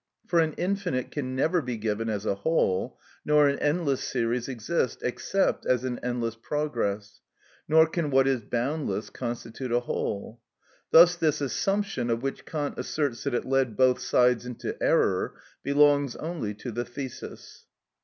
[0.25, 4.97] For an infinite can never be given as a whole, nor an endless series exist,
[5.03, 7.19] except as an endless progress;
[7.67, 10.41] nor can what is boundless constitute a whole.
[10.89, 16.15] Thus this assumption, of which Kant asserts that it led both sides into error, belongs
[16.15, 17.67] only to the thesis.